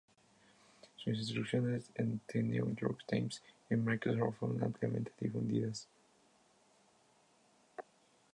Sus 0.97 1.29
intrusiones 1.29 1.91
en 1.93 2.21
"The 2.25 2.41
New 2.41 2.73
York 2.73 3.01
Times" 3.05 3.39
y 3.69 3.75
en 3.75 3.85
Microsoft 3.85 4.35
fueron 4.37 4.63
ampliamente 4.63 5.11
difundidas. 5.19 5.87